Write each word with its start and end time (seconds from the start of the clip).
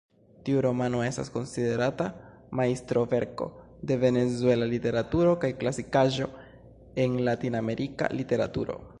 Tiu 0.47 0.61
romano 0.65 1.01
estas 1.07 1.27
konsiderata 1.33 2.07
majstroverko 2.59 3.47
de 3.91 3.97
venezuela 4.05 4.69
literaturo 4.71 5.35
kaj 5.43 5.51
klasikaĵo 5.59 6.31
en 7.05 7.19
Latin-Amerika 7.29 8.09
literaturo. 8.23 8.79